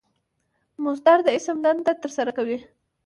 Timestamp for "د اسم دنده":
1.23-1.93